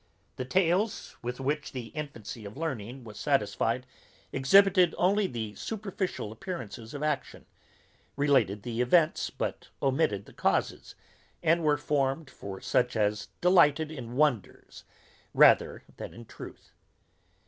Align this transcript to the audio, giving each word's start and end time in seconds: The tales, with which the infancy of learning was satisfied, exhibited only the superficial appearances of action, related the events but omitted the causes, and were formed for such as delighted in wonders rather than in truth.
The 0.37 0.45
tales, 0.45 1.15
with 1.21 1.39
which 1.39 1.73
the 1.73 1.89
infancy 1.89 2.43
of 2.43 2.57
learning 2.57 3.03
was 3.03 3.19
satisfied, 3.19 3.85
exhibited 4.33 4.95
only 4.97 5.27
the 5.27 5.53
superficial 5.53 6.31
appearances 6.31 6.95
of 6.95 7.03
action, 7.03 7.45
related 8.15 8.63
the 8.63 8.81
events 8.81 9.29
but 9.29 9.67
omitted 9.79 10.25
the 10.25 10.33
causes, 10.33 10.95
and 11.43 11.63
were 11.63 11.77
formed 11.77 12.31
for 12.31 12.59
such 12.61 12.95
as 12.95 13.27
delighted 13.41 13.91
in 13.91 14.15
wonders 14.15 14.85
rather 15.35 15.83
than 15.97 16.15
in 16.15 16.25
truth. 16.25 16.71